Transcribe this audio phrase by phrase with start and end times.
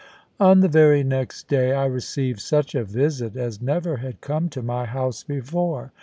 [0.39, 4.63] On the very next day, I received such a visit as never had come to
[4.63, 5.91] my house before.